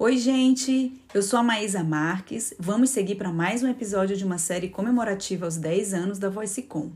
[0.00, 0.92] Oi, gente!
[1.12, 2.54] Eu sou a Maísa Marques.
[2.56, 6.92] Vamos seguir para mais um episódio de uma série comemorativa aos 10 anos da VoiceCom.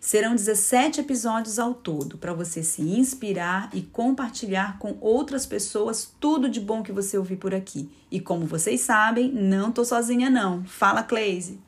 [0.00, 6.48] Serão 17 episódios ao todo para você se inspirar e compartilhar com outras pessoas tudo
[6.48, 7.90] de bom que você ouvir por aqui.
[8.10, 10.64] E como vocês sabem, não tô sozinha não.
[10.64, 11.60] Fala, Cleise!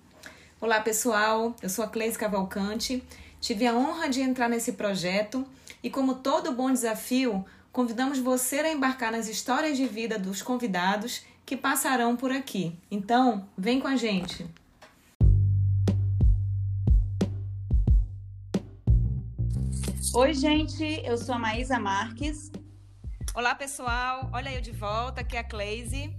[0.59, 1.55] Olá, pessoal.
[1.63, 3.05] Eu sou a Cleise Cavalcante.
[3.43, 5.45] Tive a honra de entrar nesse projeto
[5.83, 7.45] e como todo bom desafio,
[7.79, 12.77] convidamos você a embarcar nas histórias de vida dos convidados que passarão por aqui.
[12.91, 14.45] Então, vem com a gente!
[20.13, 22.51] Oi, gente, eu sou a Maísa Marques.
[23.33, 24.29] Olá, pessoal.
[24.33, 26.13] Olha eu de volta, aqui é a Cleise.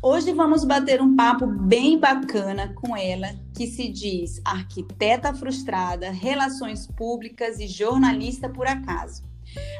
[0.00, 6.86] Hoje vamos bater um papo bem bacana com ela, que se diz arquiteta frustrada, relações
[6.86, 9.28] públicas e jornalista por acaso.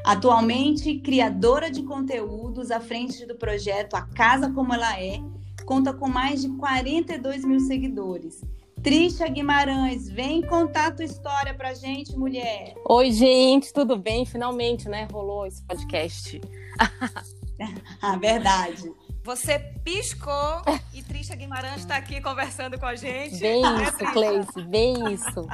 [0.05, 5.21] Atualmente, criadora de conteúdos à frente do projeto A Casa Como Ela É,
[5.65, 8.41] conta com mais de 42 mil seguidores.
[8.83, 12.75] Trisha Guimarães, vem contar tua história pra gente, mulher.
[12.89, 14.25] Oi, gente, tudo bem?
[14.25, 15.07] Finalmente, né?
[15.13, 16.41] Rolou esse podcast.
[18.01, 18.91] ah, verdade.
[19.23, 20.63] Você piscou
[20.95, 23.39] e Trisha Guimarães está aqui conversando com a gente.
[23.39, 25.47] Bem isso, Cleice, bem isso.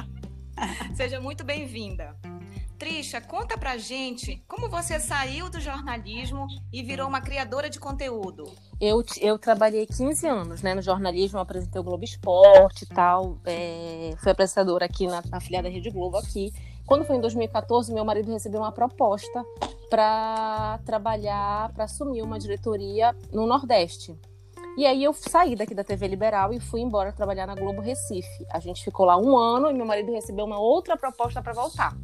[0.95, 2.15] Seja muito bem-vinda.
[2.77, 8.45] Trisha, conta pra gente como você saiu do jornalismo e virou uma criadora de conteúdo.
[8.79, 13.39] Eu, eu trabalhei 15 anos né, no jornalismo, apresentei o Globo Esporte e tal.
[13.45, 16.53] É, fui apresentadora aqui na, na filiada Rede Globo aqui.
[16.85, 19.43] Quando foi em 2014, meu marido recebeu uma proposta
[19.89, 24.15] para trabalhar, para assumir uma diretoria no Nordeste.
[24.77, 28.45] E aí eu saí daqui da TV Liberal e fui embora trabalhar na Globo Recife.
[28.51, 31.97] A gente ficou lá um ano e meu marido recebeu uma outra proposta para voltar.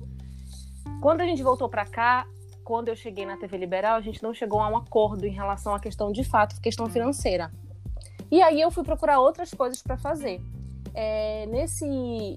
[1.01, 2.25] Quando a gente voltou para cá,
[2.63, 5.75] quando eu cheguei na TV Liberal, a gente não chegou a um acordo em relação
[5.75, 7.51] à questão de fato, questão financeira.
[8.31, 10.41] E aí eu fui procurar outras coisas para fazer.
[10.93, 11.85] É, nesse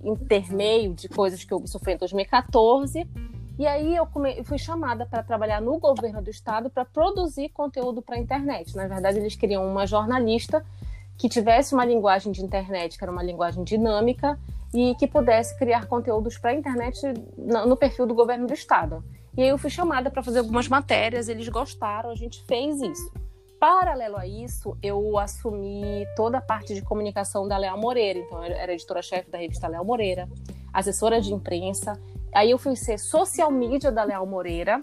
[0.03, 3.07] intermeio de coisas que eu sofri em 2014,
[3.59, 4.43] e aí eu, come...
[4.45, 8.77] fui chamada para trabalhar no governo do estado para produzir conteúdo para a internet.
[8.77, 10.65] Na verdade, eles queriam uma jornalista
[11.17, 14.39] que tivesse uma linguagem de internet, que era uma linguagem dinâmica,
[14.77, 17.01] e que pudesse criar conteúdos para a internet
[17.39, 19.03] no perfil do governo do estado.
[19.35, 23.11] E aí eu fui chamada para fazer algumas matérias, eles gostaram, a gente fez isso.
[23.59, 28.19] Paralelo a isso, eu assumi toda a parte de comunicação da Leal Moreira.
[28.19, 30.29] Então, eu era editora-chefe da revista Leal Moreira,
[30.73, 31.99] assessora de imprensa.
[32.35, 34.83] Aí eu fui ser social media da Leal Moreira,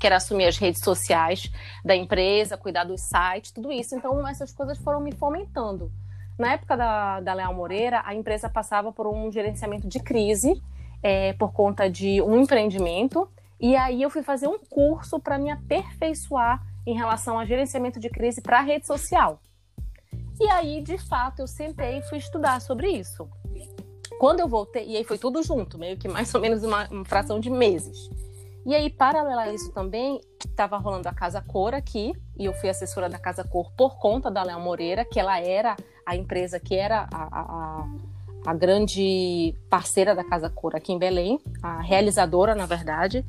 [0.00, 1.50] que era assumir as redes sociais
[1.84, 3.94] da empresa, cuidar dos sites, tudo isso.
[3.94, 5.92] Então, essas coisas foram me fomentando.
[6.38, 10.62] Na época da, da Leal Moreira, a empresa passava por um gerenciamento de crise
[11.02, 13.28] é, por conta de um empreendimento.
[13.60, 18.08] E aí eu fui fazer um curso para me aperfeiçoar em relação a gerenciamento de
[18.08, 19.40] crise para rede social.
[20.40, 23.28] E aí, de fato, eu sentei e fui estudar sobre isso.
[24.18, 27.04] Quando eu voltei, e aí foi tudo junto, meio que mais ou menos uma, uma
[27.04, 28.10] fração de meses.
[28.64, 32.68] E aí, paralelo a isso também, estava rolando a Casa Cor aqui, e eu fui
[32.68, 35.76] assessora da Casa Cor por conta da Léo Moreira, que ela era
[36.06, 37.86] a empresa que era a, a,
[38.46, 43.24] a grande parceira da Casa Cor aqui em Belém, a realizadora, na verdade.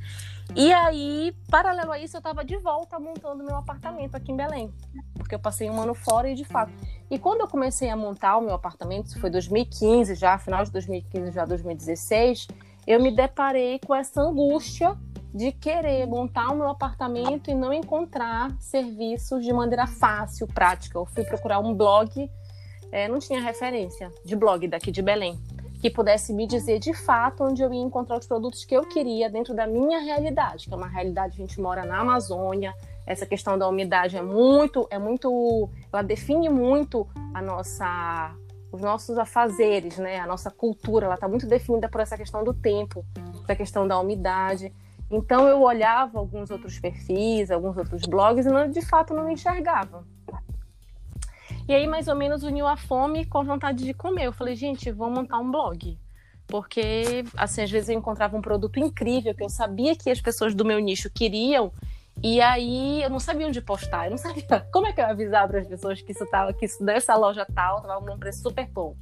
[0.55, 4.71] E aí, paralelo a isso, eu estava de volta montando meu apartamento aqui em Belém,
[5.15, 6.71] porque eu passei um ano fora e de fato.
[7.09, 10.71] E quando eu comecei a montar o meu apartamento, isso foi 2015 já, final de
[10.71, 12.47] 2015, já 2016,
[12.85, 14.95] eu me deparei com essa angústia
[15.33, 20.99] de querer montar o meu apartamento e não encontrar serviços de maneira fácil, prática.
[20.99, 22.29] Eu fui procurar um blog,
[22.93, 25.39] é, não tinha referência de blog daqui de Belém,
[25.81, 29.31] que pudesse me dizer de fato onde eu ia encontrar os produtos que eu queria
[29.31, 32.71] dentro da minha realidade, que é uma realidade, a gente mora na Amazônia,
[33.07, 38.35] essa questão da umidade é muito, é muito, ela define muito a nossa
[38.71, 40.19] os nossos afazeres, né?
[40.19, 43.05] A nossa cultura, ela está muito definida por essa questão do tempo,
[43.45, 44.73] da questão da umidade.
[45.11, 50.03] Então eu olhava alguns outros perfis, alguns outros blogs e não, de fato não enxergava.
[51.67, 54.25] E aí mais ou menos uniu a fome com a vontade de comer.
[54.25, 55.97] Eu falei, gente, vou montar um blog.
[56.47, 60.53] Porque, assim, às vezes eu encontrava um produto incrível que eu sabia que as pessoas
[60.53, 61.71] do meu nicho queriam
[62.21, 65.47] e aí eu não sabia onde postar, eu não sabia como é que eu avisava
[65.47, 68.67] para as pessoas que isso tava, que isso dessa loja tal estava num preço super
[68.67, 68.95] bom.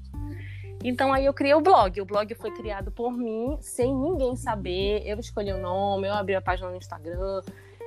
[0.84, 2.02] Então aí eu criei o blog.
[2.02, 5.04] O blog foi criado por mim, sem ninguém saber.
[5.06, 7.42] Eu escolhi o nome, eu abri a página no Instagram,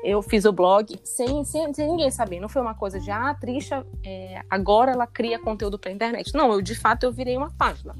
[0.05, 2.39] eu fiz o blog sem, sem, sem ninguém saber.
[2.39, 6.35] Não foi uma coisa de, ah, a Trisha, é, agora ela cria conteúdo para internet.
[6.35, 7.95] Não, eu de fato eu virei uma página.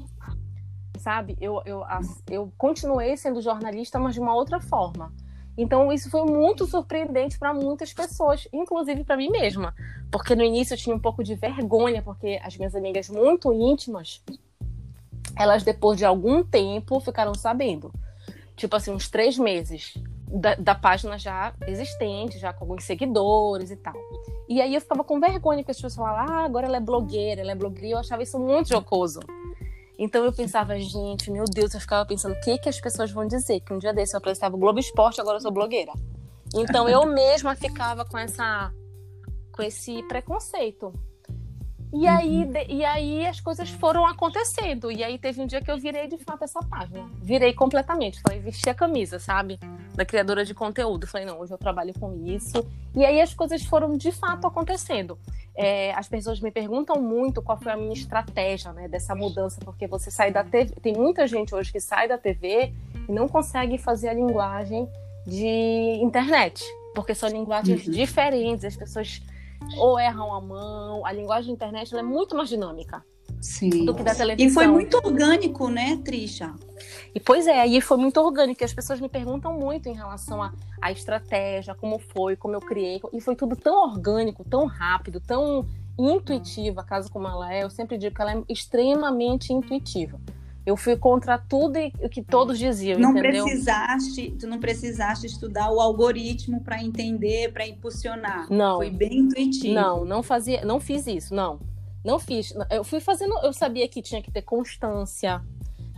[0.99, 1.35] Sabe?
[1.41, 1.83] Eu, eu,
[2.29, 5.11] eu continuei sendo jornalista, mas de uma outra forma.
[5.57, 9.73] Então, isso foi muito surpreendente para muitas pessoas, inclusive para mim mesma.
[10.11, 14.21] Porque no início eu tinha um pouco de vergonha, porque as minhas amigas muito íntimas,
[15.35, 17.91] elas depois de algum tempo ficaram sabendo.
[18.55, 19.93] Tipo assim, uns três meses
[20.27, 23.93] da, da página já existente, já com alguns seguidores e tal.
[24.47, 27.41] E aí eu ficava com vergonha que as pessoas falavam, ah, agora ela é blogueira,
[27.41, 27.95] ela é blogueira.
[27.95, 29.19] Eu achava isso muito jocoso.
[29.97, 33.25] Então eu pensava, gente, meu Deus, eu ficava pensando, o que, que as pessoas vão
[33.25, 33.61] dizer?
[33.61, 35.93] Que um dia desse eu apresentava o Globo Esporte, agora eu sou blogueira.
[36.53, 38.71] Então eu mesma ficava com essa
[39.51, 40.93] com esse preconceito.
[41.93, 42.51] E aí, uhum.
[42.51, 44.91] de, e aí as coisas foram acontecendo.
[44.91, 47.09] E aí teve um dia que eu virei de fato essa página.
[47.21, 48.21] Virei completamente.
[48.21, 49.59] Falei, vesti a camisa, sabe?
[49.93, 51.07] Da criadora de conteúdo.
[51.07, 52.65] Falei, não, hoje eu trabalho com isso.
[52.93, 55.17] E aí as coisas foram de fato acontecendo.
[55.55, 59.87] É, as pessoas me perguntam muito qual foi a minha estratégia né, dessa mudança, porque
[59.87, 60.73] você sai da TV.
[60.81, 62.73] Tem muita gente hoje que sai da TV
[63.07, 64.87] e não consegue fazer a linguagem
[65.25, 67.93] de internet, porque são linguagens uhum.
[67.93, 69.21] diferentes, as pessoas
[69.77, 71.05] ou erram a mão.
[71.05, 73.03] A linguagem da internet é muito mais dinâmica.
[73.41, 73.85] Sim.
[73.85, 74.49] Do que da televisão.
[74.49, 76.53] E foi muito orgânico, né, Trisha?
[77.13, 78.63] E pois é, aí foi muito orgânico.
[78.63, 80.41] As pessoas me perguntam muito em relação
[80.81, 82.99] à, estratégia, como foi, como eu criei.
[83.13, 85.67] E foi tudo tão orgânico, tão rápido, tão
[85.97, 87.63] intuitiva, a casa como ela é.
[87.63, 90.19] Eu sempre digo que ela é extremamente intuitiva.
[90.65, 93.45] Eu fui contra tudo o que todos diziam, não entendeu?
[93.45, 98.51] precisaste, tu não precisaste estudar o algoritmo para entender, para impulsionar.
[98.51, 98.77] Não.
[98.77, 99.73] Foi bem intuitivo.
[99.75, 101.59] Não, não fazia, não fiz isso, não.
[102.03, 102.53] Não fiz.
[102.71, 105.41] Eu fui fazendo, eu sabia que tinha que ter constância,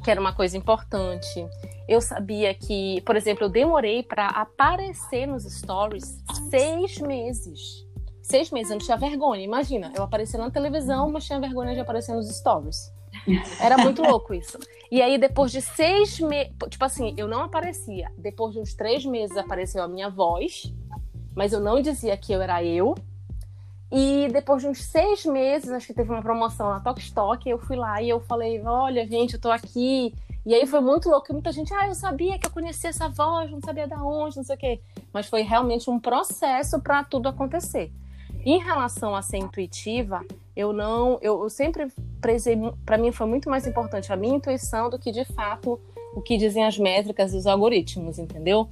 [0.04, 1.46] que era uma coisa importante.
[1.88, 7.86] Eu sabia que, por exemplo, eu demorei para aparecer nos stories seis meses.
[8.22, 9.42] Seis meses, eu não tinha vergonha.
[9.42, 12.92] Imagina, eu aparecia na televisão, mas tinha vergonha de aparecer nos stories.
[13.60, 14.58] Era muito louco isso.
[14.90, 16.54] E aí, depois de seis meses.
[16.70, 18.12] Tipo assim, eu não aparecia.
[18.18, 20.74] Depois de uns três meses apareceu a minha voz,
[21.36, 22.96] mas eu não dizia que eu era eu.
[23.92, 27.78] E depois de uns seis meses, acho que teve uma promoção na Tokstok, eu fui
[27.78, 30.14] lá e eu falei: Olha, gente, eu tô aqui.
[30.46, 33.52] E aí foi muito louco, muita gente, ah, eu sabia que eu conhecia essa voz,
[33.52, 34.82] não sabia de onde, não sei o quê.
[35.12, 37.92] Mas foi realmente um processo para tudo acontecer.
[38.46, 40.26] Em relação a ser intuitiva,
[40.56, 41.92] eu não, eu, eu sempre
[42.22, 45.80] prezei, para mim foi muito mais importante a minha intuição do que de fato
[46.14, 48.70] o que dizem as métricas e os algoritmos, entendeu?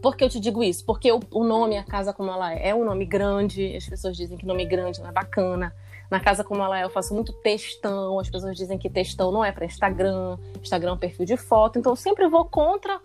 [0.00, 0.84] Por que eu te digo isso?
[0.84, 4.16] Porque o, o nome A Casa Como Ela É é um nome grande, as pessoas
[4.16, 5.72] dizem que nome grande não é bacana.
[6.10, 9.44] Na Casa Como Ela É eu faço muito textão, as pessoas dizem que textão não
[9.44, 13.00] é para Instagram, Instagram é um perfil de foto, então eu sempre vou contra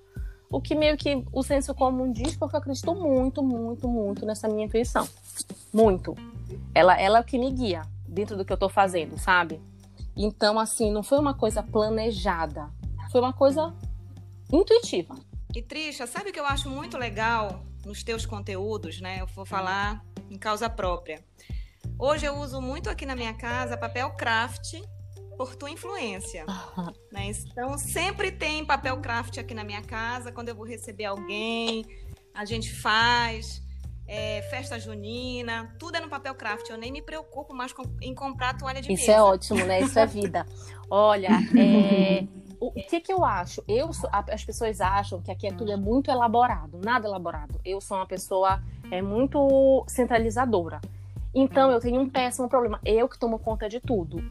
[0.49, 4.47] o que meio que o senso comum diz, porque eu acredito muito, muito, muito nessa
[4.47, 5.07] minha intuição.
[5.71, 6.15] Muito.
[6.73, 7.83] Ela, ela é o que me guia
[8.17, 9.61] dentro do que eu tô fazendo, sabe?
[10.15, 12.67] Então, assim, não foi uma coisa planejada.
[13.11, 13.75] Foi uma coisa
[14.51, 15.13] intuitiva.
[15.55, 19.21] E Trisha, sabe o que eu acho muito legal nos teus conteúdos, né?
[19.21, 21.23] Eu vou falar em causa própria.
[21.99, 24.81] Hoje eu uso muito aqui na minha casa papel craft
[25.37, 26.43] por tua influência.
[27.09, 27.31] Né?
[27.31, 30.31] Então, sempre tem papel craft aqui na minha casa.
[30.31, 31.85] Quando eu vou receber alguém,
[32.33, 33.63] a gente faz.
[34.07, 36.69] É, festa junina, tudo é no papel craft.
[36.69, 39.19] Eu nem me preocupo mais com, em comprar toalha de Isso mesa.
[39.19, 39.81] é ótimo, né?
[39.81, 40.45] Isso é vida.
[40.89, 42.25] Olha, é,
[42.59, 43.61] o que que eu acho?
[43.67, 47.59] Eu, as pessoas acham que aqui é tudo é muito elaborado, nada elaborado.
[47.65, 50.79] Eu sou uma pessoa é muito centralizadora.
[51.35, 52.79] Então eu tenho um péssimo problema.
[52.85, 54.23] Eu que tomo conta de tudo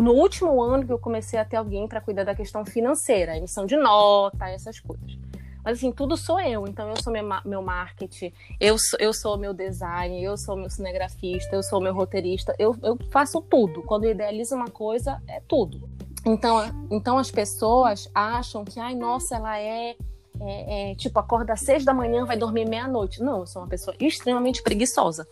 [0.00, 3.66] no último ano que eu comecei a ter alguém para cuidar da questão financeira, emissão
[3.66, 5.18] de nota, essas coisas.
[5.64, 6.66] Mas assim, tudo sou eu.
[6.68, 10.68] Então eu sou meu, meu marketing, eu sou, eu sou meu design, eu sou meu
[10.68, 13.82] cinegrafista, eu sou meu roteirista, eu, eu faço tudo.
[13.82, 15.88] Quando eu idealizo uma coisa, é tudo.
[16.26, 19.96] Então, então as pessoas acham que, ai, nossa, ela é,
[20.40, 23.22] é, é tipo, acorda às seis da manhã, vai dormir meia-noite.
[23.22, 25.26] Não, eu sou uma pessoa extremamente preguiçosa.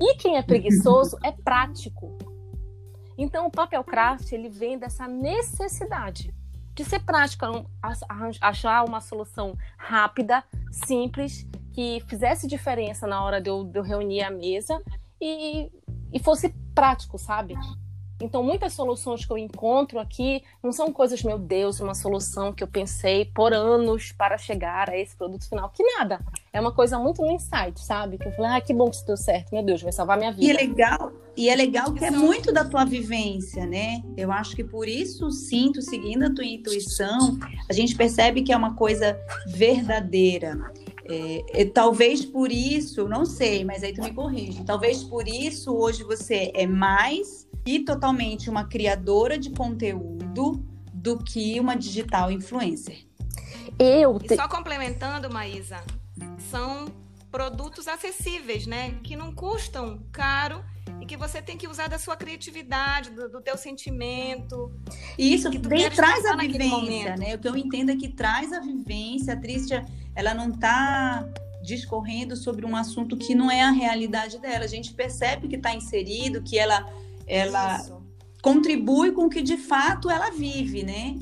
[0.00, 2.16] E quem é preguiçoso é prático.
[3.16, 6.33] Então, o papel craft ele vem dessa necessidade
[6.74, 7.48] de ser prática,
[8.40, 14.22] achar uma solução rápida, simples, que fizesse diferença na hora de eu, de eu reunir
[14.22, 14.80] a mesa
[15.20, 15.70] e,
[16.12, 17.54] e fosse prático, sabe?
[18.20, 22.62] Então, muitas soluções que eu encontro aqui não são coisas, meu Deus, uma solução que
[22.62, 25.68] eu pensei por anos para chegar a esse produto final.
[25.70, 26.20] Que nada.
[26.54, 28.16] É uma coisa muito no insight, sabe?
[28.16, 29.52] Que eu falei, ah, que bom que isso deu certo.
[29.52, 30.46] Meu Deus, vai salvar minha vida.
[30.46, 34.00] E é legal, e é legal que é muito da tua vivência, né?
[34.16, 37.36] Eu acho que por isso, sinto, seguindo a tua intuição,
[37.68, 39.18] a gente percebe que é uma coisa
[39.48, 40.72] verdadeira.
[41.06, 44.62] É, talvez por isso, não sei, mas aí tu me corrige.
[44.62, 51.58] Talvez por isso hoje você é mais e totalmente uma criadora de conteúdo do que
[51.58, 53.04] uma digital influencer.
[53.76, 54.34] Eu te...
[54.34, 55.82] E só complementando, Maísa,
[56.50, 56.86] são
[57.30, 58.98] produtos acessíveis, né?
[59.02, 60.64] Que não custam caro
[61.00, 64.72] e que você tem que usar da sua criatividade, do, do teu sentimento.
[65.18, 67.34] E isso vem, traz a vivência, né?
[67.34, 69.34] O que eu entendo é que traz a vivência.
[69.34, 69.84] A Tristia,
[70.14, 71.28] ela não está
[71.62, 74.64] discorrendo sobre um assunto que não é a realidade dela.
[74.64, 76.86] A gente percebe que está inserido, que ela,
[77.26, 77.78] ela
[78.44, 81.16] contribui com o que de fato ela vive, né?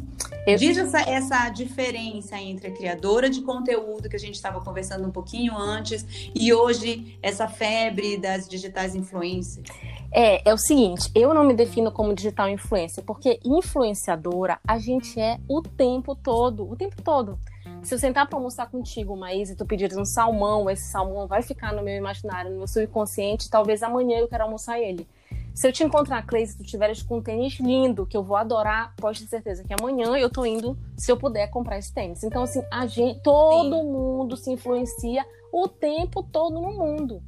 [0.44, 0.56] Eu...
[0.56, 5.10] Diz essa, essa diferença entre a criadora de conteúdo, que a gente estava conversando um
[5.12, 9.70] pouquinho antes, e hoje essa febre das digitais influencers.
[10.10, 15.20] É, é o seguinte, eu não me defino como digital influencer, porque influenciadora a gente
[15.20, 17.38] é o tempo todo, o tempo todo.
[17.84, 21.42] Se eu sentar para almoçar contigo, Maís, e tu pedires um salmão, esse salmão vai
[21.42, 25.06] ficar no meu imaginário, no meu subconsciente, talvez amanhã eu quero almoçar ele.
[25.54, 28.36] Se eu te encontrar, Clay, se tu tiveres com um tênis lindo, que eu vou
[28.36, 32.24] adorar, pode ter certeza que amanhã eu tô indo, se eu puder, comprar esse tênis.
[32.24, 33.84] Então, assim, a gente, todo Sim.
[33.84, 37.22] mundo se influencia o tempo todo no mundo.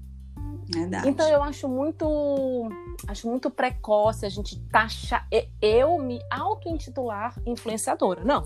[0.73, 1.09] Verdade.
[1.09, 2.07] Então eu acho muito
[3.07, 5.29] acho muito precoce a gente taxar
[5.61, 8.25] eu me auto-intitular influenciadora.
[8.25, 8.43] Não.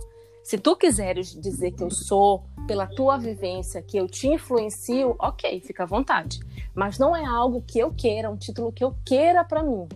[0.49, 5.61] Se tu quiseres dizer que eu sou, pela tua vivência, que eu te influencio, ok,
[5.61, 6.41] fica à vontade.
[6.75, 9.87] Mas não é algo que eu queira, um título que eu queira para mim.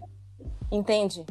[0.70, 1.24] Entende?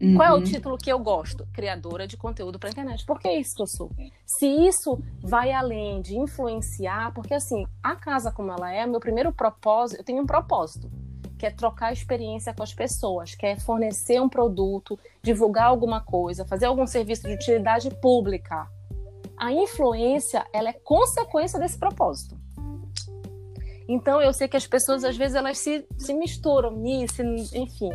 [0.00, 0.16] Uhum.
[0.16, 1.46] Qual é o título que eu gosto?
[1.52, 3.04] Criadora de conteúdo para internet.
[3.04, 3.90] Por que é isso que eu sou?
[4.24, 9.30] Se isso vai além de influenciar, porque assim, a casa como ela é, meu primeiro
[9.30, 10.90] propósito, eu tenho um propósito
[11.38, 16.86] quer trocar experiência com as pessoas, quer fornecer um produto, divulgar alguma coisa, fazer algum
[16.86, 18.68] serviço de utilidade pública.
[19.36, 22.36] A influência, ela é consequência desse propósito.
[23.88, 27.22] Então, eu sei que as pessoas, às vezes, elas se, se misturam nisso,
[27.54, 27.90] enfim.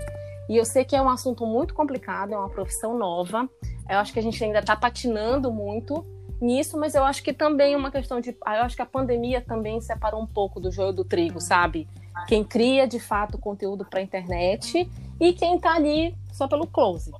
[0.49, 3.47] E eu sei que é um assunto muito complicado, é uma profissão nova.
[3.87, 6.03] Eu acho que a gente ainda está patinando muito
[6.41, 8.31] nisso, mas eu acho que também é uma questão de.
[8.31, 11.87] Eu acho que a pandemia também separou um pouco do joio do trigo, sabe?
[12.27, 14.89] Quem cria de fato conteúdo para a internet
[15.19, 17.11] e quem está ali só pelo close.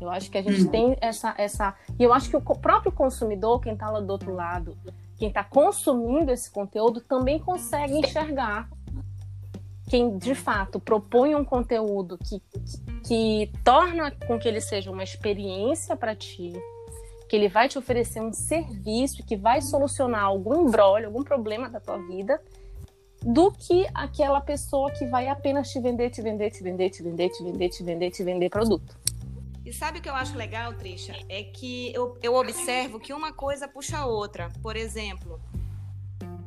[0.00, 0.70] Eu acho que a gente uhum.
[0.70, 1.74] tem essa, essa.
[1.98, 4.76] E eu acho que o próprio consumidor, quem está lá do outro lado,
[5.16, 8.68] quem está consumindo esse conteúdo, também consegue enxergar
[9.88, 12.40] quem de fato propõe um conteúdo que,
[13.04, 16.52] que torna com que ele seja uma experiência para ti,
[17.28, 21.80] que ele vai te oferecer um serviço que vai solucionar algum embrólio, algum problema da
[21.80, 22.40] tua vida,
[23.22, 27.28] do que aquela pessoa que vai apenas te vender, te vender, te vender, te vender,
[27.30, 28.96] te vender, te vender, te vender produto.
[29.64, 31.14] E sabe o que eu acho legal, Trisha?
[31.28, 34.50] É que eu, eu observo que uma coisa puxa a outra.
[34.62, 35.38] Por exemplo,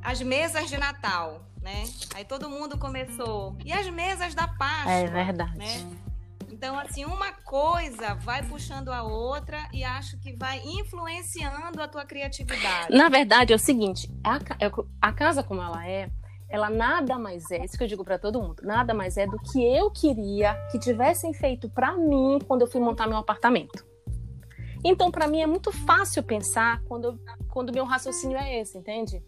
[0.02, 1.84] as mesas de Natal, né?
[2.16, 3.56] Aí todo mundo começou.
[3.64, 4.92] E as mesas da Páscoa?
[4.92, 5.58] É verdade.
[5.58, 6.02] Né?
[6.52, 12.06] Então, assim, uma coisa vai puxando a outra e acho que vai influenciando a tua
[12.06, 12.96] criatividade.
[12.96, 14.40] Na verdade, é o seguinte: a,
[15.02, 16.10] a casa como ela é,
[16.52, 19.40] ela nada mais é, isso que eu digo para todo mundo, nada mais é do
[19.40, 23.86] que eu queria que tivessem feito para mim quando eu fui montar meu apartamento.
[24.84, 29.24] Então, para mim é muito fácil pensar quando quando meu raciocínio é esse, entende?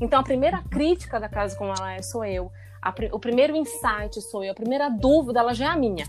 [0.00, 2.50] Então, a primeira crítica da casa como ela é sou eu,
[2.82, 6.06] a, o primeiro insight sou eu, a primeira dúvida ela já é a minha.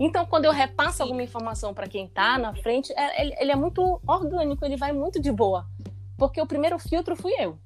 [0.00, 3.56] Então, quando eu repasso alguma informação para quem está na frente, é, ele, ele é
[3.56, 5.66] muito orgânico, ele vai muito de boa,
[6.18, 7.58] porque o primeiro filtro fui eu.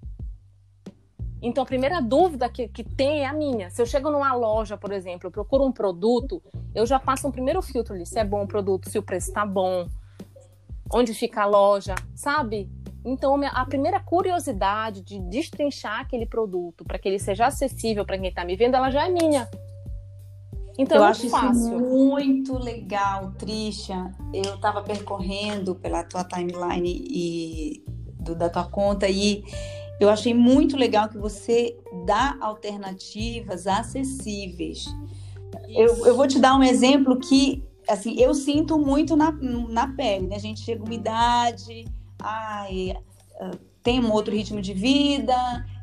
[1.42, 3.70] Então, a primeira dúvida que, que tem é a minha.
[3.70, 6.42] Se eu chego numa loja, por exemplo, eu procuro um produto,
[6.74, 9.28] eu já passo um primeiro filtro ali, se é bom o produto, se o preço
[9.28, 9.88] está bom,
[10.92, 12.70] onde fica a loja, sabe?
[13.04, 18.28] Então, a primeira curiosidade de destrinchar aquele produto para que ele seja acessível para quem
[18.28, 19.48] está me vendo, ela já é minha.
[20.78, 21.50] Então, eu é acho fácil.
[21.50, 24.12] isso muito legal, Trisha.
[24.32, 27.84] Eu estava percorrendo pela tua timeline e
[28.20, 29.44] do, da tua conta e
[30.00, 31.76] eu achei muito legal que você
[32.06, 34.86] dá alternativas acessíveis.
[35.68, 40.26] Eu, eu vou te dar um exemplo que, assim, eu sinto muito na, na pele,
[40.26, 40.36] né?
[40.36, 41.84] A gente chega umidade,
[42.18, 42.96] ai,
[43.38, 43.50] ah,
[43.82, 45.36] tem um outro ritmo de vida,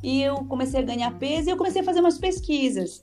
[0.03, 2.99] e eu comecei a ganhar peso e eu comecei a fazer umas pesquisas.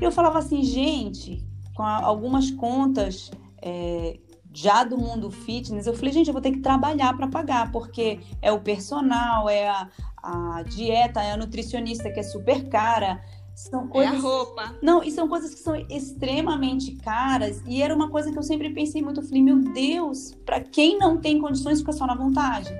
[0.00, 4.18] Eu falava assim, gente, com algumas contas é,
[4.56, 8.20] já do mundo fitness, eu falei, gente, eu vou ter que trabalhar para pagar, porque
[8.40, 9.86] é o personal, é a,
[10.22, 13.22] a dieta, é a nutricionista que é super cara.
[13.54, 14.14] São coisas...
[14.14, 14.74] É a roupa.
[14.80, 17.62] Não, e são coisas que são extremamente caras.
[17.66, 19.20] E era uma coisa que eu sempre pensei muito.
[19.20, 22.74] Eu falei, meu Deus, para quem não tem condições, fica só na vontade.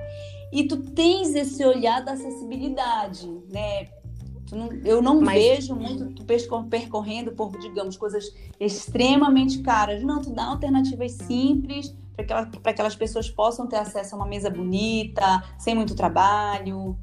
[0.51, 3.87] E tu tens esse olhar da acessibilidade, né?
[4.55, 5.43] Não, eu não Mas...
[5.43, 6.23] vejo muito tu
[6.69, 8.25] percorrendo por, digamos, coisas
[8.59, 10.01] extremamente caras.
[10.03, 14.49] Não, tu dá alternativas simples para que, aquelas pessoas possam ter acesso a uma mesa
[14.49, 16.97] bonita, sem muito trabalho.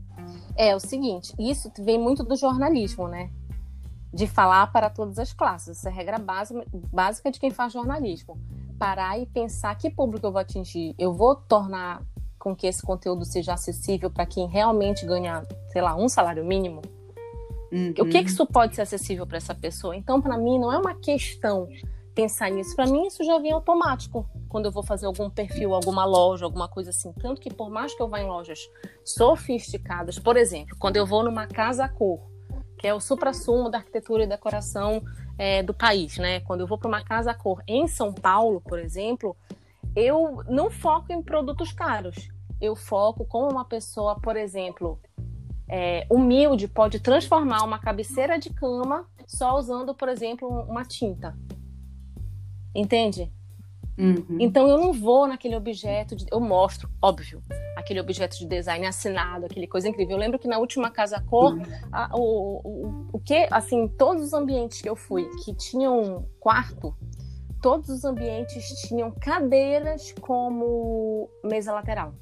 [0.57, 3.31] É o seguinte, isso vem muito do jornalismo, né?
[4.13, 5.79] De falar para todas as classes.
[5.79, 8.39] Essa é a regra básica, básica de quem faz jornalismo.
[8.79, 10.95] Parar e pensar que público eu vou atingir.
[10.99, 12.03] Eu vou tornar
[12.39, 16.83] com que esse conteúdo seja acessível para quem realmente ganha, sei lá, um salário mínimo?
[17.73, 17.91] Uhum.
[17.91, 19.97] O que, que isso pode ser acessível para essa pessoa?
[19.97, 21.69] Então, para mim, não é uma questão
[22.15, 22.77] pensar nisso.
[22.77, 26.69] Para mim, isso já vem automático quando eu vou fazer algum perfil, alguma loja, alguma
[26.69, 27.13] coisa assim.
[27.21, 28.61] Tanto que, por mais que eu vá em lojas
[29.05, 32.21] sofisticadas, por exemplo, quando eu vou numa casa cor,
[32.79, 35.03] que é o supra-sumo da arquitetura e decoração
[35.37, 36.41] é, do país, né?
[36.41, 39.37] Quando eu vou para uma casa cor em São Paulo, por exemplo,
[39.97, 42.29] eu não foco em produtos caros
[42.61, 44.99] eu foco como uma pessoa, por exemplo,
[45.69, 51.37] é, humilde pode transformar uma cabeceira de cama só usando, por exemplo, uma tinta.
[52.75, 53.33] Entende?
[53.97, 54.39] Uhum.
[54.41, 57.41] Então eu não vou naquele objeto, de, eu mostro, óbvio,
[57.77, 60.17] aquele objeto de design assinado, aquele coisa incrível.
[60.17, 61.63] Eu lembro que na última casa cor, uhum.
[61.93, 66.95] a, o, o, o que, assim, todos os ambientes que eu fui que tinham quarto,
[67.63, 72.13] todos os ambientes tinham cadeiras como mesa lateral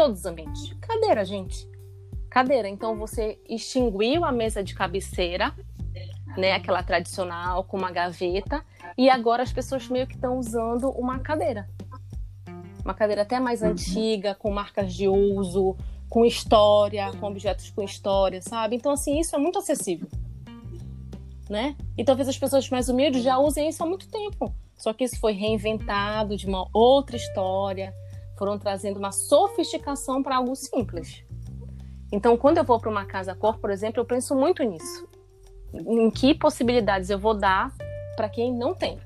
[0.00, 0.72] todos os ambientes.
[0.80, 1.68] Cadeira, gente.
[2.30, 2.68] Cadeira.
[2.68, 5.52] Então você extinguiu a mesa de cabeceira,
[6.36, 8.64] né, aquela tradicional com uma gaveta,
[8.96, 11.68] e agora as pessoas meio que estão usando uma cadeira.
[12.84, 13.70] Uma cadeira até mais uhum.
[13.70, 15.76] antiga, com marcas de uso,
[16.08, 18.76] com história, com objetos com história, sabe?
[18.76, 20.08] Então assim, isso é muito acessível.
[21.48, 21.74] Né?
[21.98, 24.54] E talvez as pessoas mais humildes já usem isso há muito tempo.
[24.76, 27.92] Só que isso foi reinventado de uma outra história,
[28.38, 31.24] foram trazendo uma sofisticação para algo simples.
[32.12, 35.08] Então, quando eu vou para uma casa cor, por exemplo, eu penso muito nisso.
[35.72, 37.72] Em que possibilidades eu vou dar
[38.16, 38.98] para quem não tem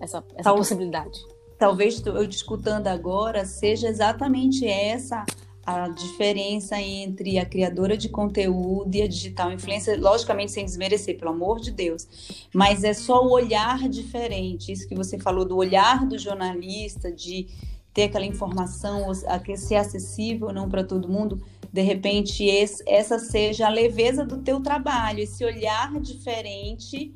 [0.00, 1.18] essa, essa possibilidade.
[1.58, 5.24] Talvez eu te escutando agora seja exatamente essa
[5.64, 11.30] a diferença entre a criadora de conteúdo e a digital influencer, logicamente sem desmerecer, pelo
[11.30, 12.08] amor de Deus,
[12.52, 17.46] mas é só o olhar diferente, isso que você falou do olhar do jornalista, de
[17.92, 19.12] ter aquela informação,
[19.56, 21.40] ser acessível não para todo mundo,
[21.72, 27.14] de repente esse, essa seja a leveza do teu trabalho, esse olhar diferente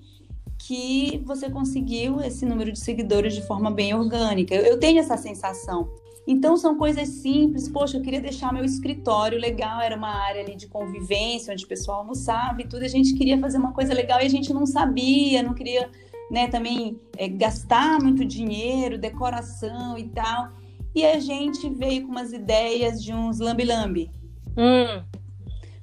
[0.58, 4.54] que você conseguiu esse número de seguidores de forma bem orgânica.
[4.54, 5.88] Eu, eu tenho essa sensação.
[6.26, 7.68] Então são coisas simples.
[7.68, 11.68] Poxa, eu queria deixar meu escritório legal, era uma área ali de convivência, onde o
[11.68, 12.82] pessoal almoçava e tudo.
[12.82, 15.90] A gente queria fazer uma coisa legal e a gente não sabia, não queria
[16.30, 20.50] né, também é, gastar muito dinheiro, decoração e tal
[20.94, 24.10] e a gente veio com umas ideias de uns lambi-lambi.
[24.56, 25.02] Hum.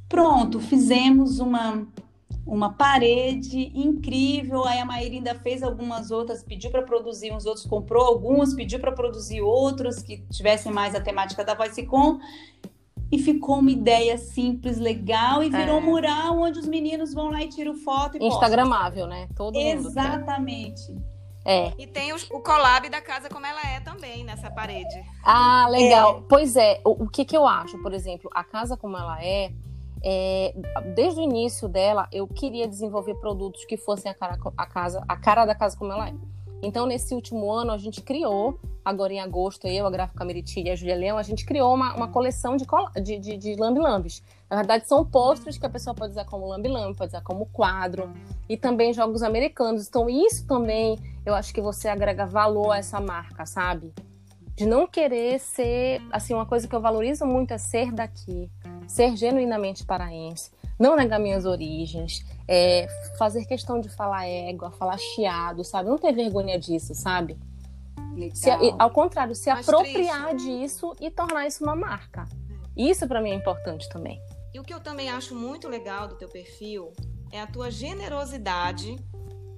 [0.07, 1.87] Pronto, fizemos uma
[2.45, 4.65] uma parede incrível.
[4.65, 8.79] Aí a Maíra ainda fez algumas outras, pediu para produzir uns outros, comprou alguns, pediu
[8.79, 12.19] para produzir outros que tivessem mais a temática da VoiceCon.
[13.11, 15.79] E ficou uma ideia simples, legal, e virou é.
[15.79, 19.19] um mural onde os meninos vão lá e tiram foto e Instagramável, postam.
[19.19, 19.27] né?
[19.35, 20.89] Todo Exatamente.
[20.89, 21.73] Mundo é.
[21.77, 25.03] E tem o, o collab da casa como ela é também nessa parede.
[25.23, 26.19] Ah, legal.
[26.19, 26.23] É.
[26.29, 29.51] Pois é, o, o, que, que eu acho, por exemplo, a casa como ela é,
[30.03, 30.53] é,
[30.95, 35.17] desde o início dela, eu queria desenvolver produtos que fossem a cara, a casa, a
[35.17, 36.13] cara da casa como ela é.
[36.61, 40.69] Então, nesse último ano, a gente criou, agora em agosto, eu, a Gráfica Meriti e
[40.69, 42.65] a Julia Leão, a gente criou uma, uma coleção de,
[43.01, 44.21] de, de, de lambi-lambis.
[44.49, 48.13] Na verdade, são posters que a pessoa pode usar como lambi-lambi, pode usar como quadro,
[48.47, 49.87] e também jogos americanos.
[49.87, 53.91] Então, isso também, eu acho que você agrega valor a essa marca, sabe?
[54.55, 58.51] De não querer ser, assim, uma coisa que eu valorizo muito é ser daqui,
[58.87, 65.63] ser genuinamente paraense não negar minhas origens, é, fazer questão de falar égua, falar chiado,
[65.63, 65.89] sabe?
[65.89, 67.37] Não ter vergonha disso, sabe?
[68.33, 70.47] Se, ao contrário, se apropriar triste.
[70.47, 72.27] disso e tornar isso uma marca.
[72.75, 74.19] Isso para mim é importante também.
[74.53, 76.91] E o que eu também acho muito legal do teu perfil
[77.31, 78.97] é a tua generosidade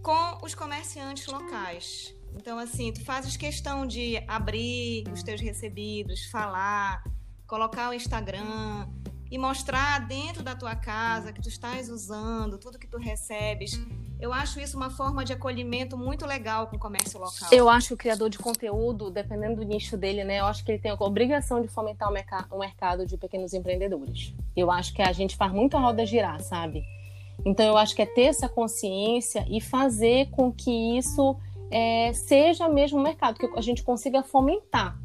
[0.03, 2.13] com os comerciantes locais.
[2.35, 7.03] Então, assim, tu fazes questão de abrir os teus recebidos, falar,
[7.47, 8.87] colocar o Instagram,
[9.33, 13.81] e mostrar dentro da tua casa que tu estás usando, tudo que tu recebes.
[14.19, 17.49] Eu acho isso uma forma de acolhimento muito legal com o comércio local.
[17.51, 20.71] Eu acho que o criador de conteúdo, dependendo do nicho dele, né, eu acho que
[20.71, 24.35] ele tem a obrigação de fomentar o, merc o mercado de pequenos empreendedores.
[24.55, 26.83] Eu acho que a gente faz muito a roda girar, sabe?
[27.43, 31.35] Então eu acho que é ter essa consciência e fazer com que isso
[31.71, 34.95] é, seja mesmo um mercado, que a gente consiga fomentar.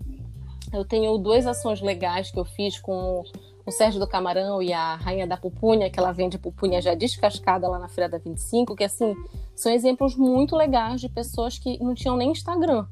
[0.70, 3.24] Eu tenho duas ações legais que eu fiz com
[3.68, 7.68] o Sérgio do Camarão e a Rainha da Pupunha, que ela vende pupunha já descascada
[7.68, 9.14] lá na Feira da 25, que assim,
[9.54, 12.86] são exemplos muito legais de pessoas que não tinham nem Instagram,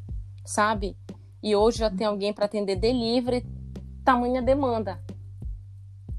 [0.44, 0.94] sabe?
[1.42, 3.46] E hoje já tem alguém para atender delivery,
[4.04, 5.00] tamanha demanda.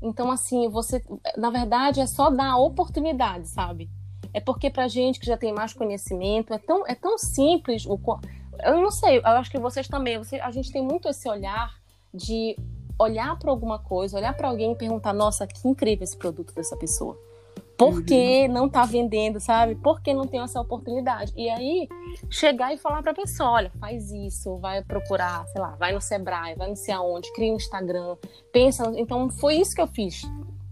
[0.01, 1.03] Então, assim, você,
[1.37, 3.89] na verdade, é só dar oportunidade, sabe?
[4.33, 7.85] É porque pra gente que já tem mais conhecimento, é tão, é tão simples.
[7.85, 7.99] O,
[8.63, 11.75] eu não sei, eu acho que vocês também, você, a gente tem muito esse olhar
[12.11, 12.57] de
[12.99, 16.75] olhar para alguma coisa, olhar para alguém e perguntar: nossa, que incrível esse produto dessa
[16.75, 17.17] pessoa.
[17.77, 18.53] Por que uhum.
[18.53, 19.75] não tá vendendo, sabe?
[19.75, 21.31] Por que não tem essa oportunidade?
[21.37, 21.87] E aí,
[22.27, 26.55] chegar e falar pra pessoa, olha, faz isso, vai procurar, sei lá, vai no Sebrae,
[26.55, 28.17] vai não sei aonde, cria um Instagram,
[28.51, 28.91] pensa.
[28.95, 30.23] Então, foi isso que eu fiz.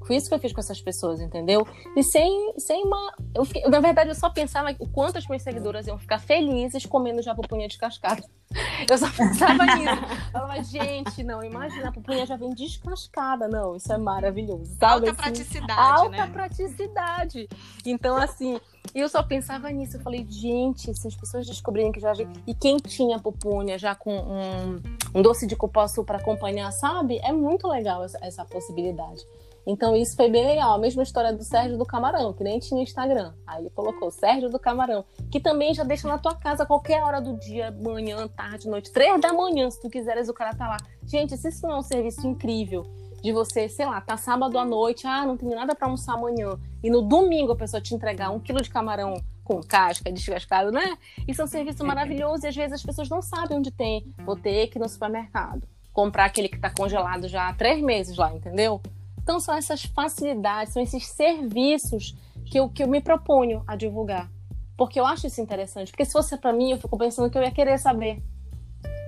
[0.06, 1.68] Foi isso que eu fiz com essas pessoas, entendeu?
[1.96, 3.14] E sem, sem uma.
[3.34, 6.86] Eu fiquei, na verdade, eu só pensava o quanto as minhas seguidoras iam ficar felizes
[6.86, 8.24] comendo já pupunha descascada.
[8.90, 9.92] Eu só pensava nisso.
[9.92, 13.48] Eu falava, gente, não, imagina, a pupunha já vem descascada.
[13.48, 14.76] Não, isso é maravilhoso.
[14.80, 15.10] Sabe?
[15.10, 15.80] Alta assim, praticidade.
[15.80, 16.28] Alta né?
[16.32, 17.50] praticidade.
[17.86, 18.60] Então, assim,
[18.94, 19.98] eu só pensava nisso.
[19.98, 22.32] Eu falei, gente, se as pessoas descobrirem que já vem.
[22.46, 24.82] E quem tinha pupunha já com um,
[25.16, 27.20] um doce de cupuaçu para acompanhar, sabe?
[27.24, 29.26] É muito legal essa, essa possibilidade.
[29.66, 30.74] Então isso foi bem legal.
[30.74, 33.34] A mesma história do Sérgio do Camarão, que nem tinha Instagram.
[33.48, 37.20] Aí ele colocou Sérgio do Camarão, que também já deixa na tua casa qualquer hora
[37.20, 40.78] do dia, manhã, tarde, noite, três da manhã, se tu quiseres, o cara tá lá.
[41.06, 42.84] Gente, se isso não é um serviço incrível
[43.22, 46.60] de você, sei lá, tá sábado à noite, ah, não tenho nada para almoçar amanhã,
[46.84, 50.98] e no domingo a pessoa te entregar um quilo de camarão com casca, descascado, né?
[51.28, 54.12] Isso é um serviço maravilhoso e às vezes as pessoas não sabem onde tem.
[54.26, 55.68] Vou ter que ir no supermercado.
[55.94, 58.82] Comprar aquele que tá congelado já há três meses lá, entendeu?
[59.26, 64.30] Então, são essas facilidades, são esses serviços que eu, que eu me proponho a divulgar.
[64.78, 65.90] Porque eu acho isso interessante.
[65.90, 68.22] Porque se fosse para mim, eu fico pensando que eu ia querer saber.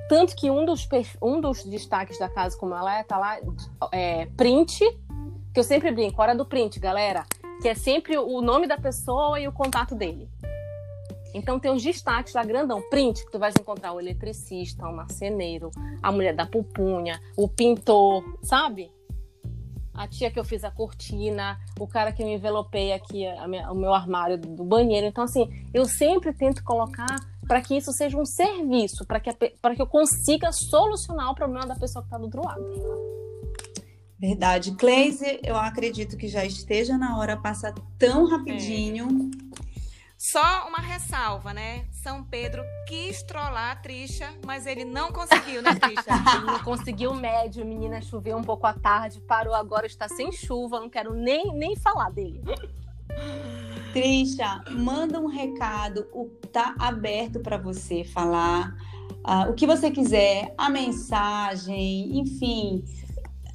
[0.10, 0.90] Tanto que um dos,
[1.22, 3.38] um dos destaques da casa como ela é, tá lá,
[3.92, 4.80] é, print,
[5.54, 7.24] que eu sempre brinco, hora do print, galera,
[7.62, 10.28] que é sempre o nome da pessoa e o contato dele.
[11.32, 15.70] Então tem os destaques lá grandão, print, que tu vais encontrar o eletricista, o marceneiro,
[16.02, 18.90] a mulher da pupunha, o pintor, sabe?
[19.98, 23.76] A tia que eu fiz a cortina, o cara que me envelopei aqui minha, o
[23.76, 25.08] meu armário do banheiro.
[25.08, 29.82] Então, assim, eu sempre tento colocar para que isso seja um serviço, para que, que
[29.82, 32.64] eu consiga solucionar o problema da pessoa que está do outro lado.
[34.20, 34.72] Verdade.
[34.76, 39.32] Cleise, eu acredito que já esteja na hora, passa tão rapidinho.
[39.34, 39.62] É.
[40.18, 41.86] Só uma ressalva, né?
[42.08, 46.08] São Pedro quis trollar a Trisha, mas ele não conseguiu, né, Trisha?
[46.38, 50.80] ele não conseguiu médio, menina, choveu um pouco à tarde, parou agora, está sem chuva,
[50.80, 52.42] não quero nem, nem falar dele.
[53.92, 58.74] Trisha, manda um recado, o tá aberto para você falar.
[59.26, 62.86] Uh, o que você quiser, a mensagem, enfim,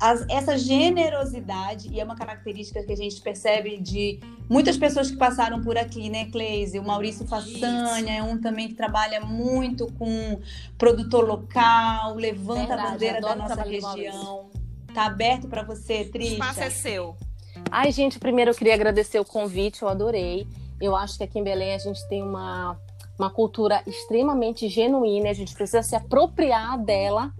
[0.02, 4.18] as, essa generosidade, e é uma característica que a gente percebe de
[4.50, 6.76] muitas pessoas que passaram por aqui, né, Cleise?
[6.80, 10.40] O Maurício Façanha é um também que trabalha muito com
[10.76, 14.50] produtor local, levanta Verdade, a bandeira da nossa região.
[14.92, 16.30] Tá aberto para você, Trisha?
[16.30, 17.16] O espaço é seu.
[17.70, 20.48] Ai, gente, primeiro eu queria agradecer o convite, eu adorei.
[20.80, 22.76] Eu acho que aqui em Belém a gente tem uma,
[23.16, 27.32] uma cultura extremamente genuína, a gente precisa se apropriar dela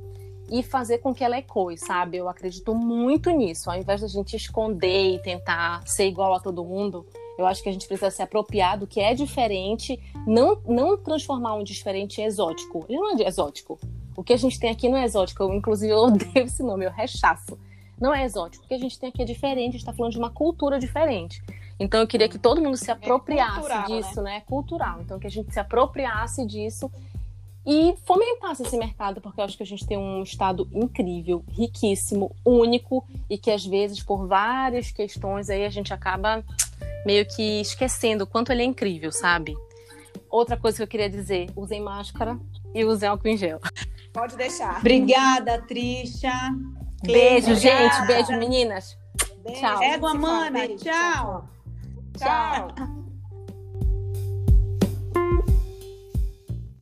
[0.51, 2.17] e fazer com que ela ecoe, sabe?
[2.17, 3.71] Eu acredito muito nisso.
[3.71, 7.07] Ao invés da gente esconder e tentar ser igual a todo mundo,
[7.39, 11.55] eu acho que a gente precisa se apropriar do que é diferente, não, não transformar
[11.55, 12.85] um diferente em exótico.
[12.89, 13.79] Ele não é exótico.
[14.17, 15.43] O que a gente tem aqui não é exótico.
[15.43, 17.59] Eu, inclusive, eu odeio esse nome, eu rechaço.
[18.01, 18.65] Não é exótico.
[18.65, 20.79] O que a gente tem aqui é diferente, a gente está falando de uma cultura
[20.79, 21.43] diferente.
[21.79, 24.35] Então eu queria que todo mundo se é apropriasse é cultural, disso, né?
[24.35, 24.41] né?
[24.41, 25.01] Cultural.
[25.01, 26.91] Então que a gente se apropriasse disso
[27.65, 32.35] e fomentasse esse mercado, porque eu acho que a gente tem um estado incrível, riquíssimo,
[32.45, 36.45] único e que às vezes por várias questões aí a gente acaba
[37.07, 39.57] meio que esquecendo o quanto ele é incrível, sabe?
[40.29, 42.39] Outra coisa que eu queria dizer, usem máscara
[42.75, 43.61] e usem álcool em gel.
[44.13, 44.79] Pode deixar.
[44.79, 46.33] Obrigada, Trisha.
[47.03, 48.07] Beijo, gente.
[48.07, 48.97] Beijo, meninas.
[49.43, 49.61] Beijo.
[49.61, 49.83] Tchau.
[49.83, 50.69] Égua, mana.
[50.69, 51.49] Tchau.
[52.17, 52.69] Tchau.
[52.75, 53.02] tchau.